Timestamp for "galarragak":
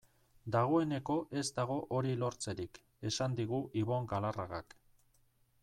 4.15-4.77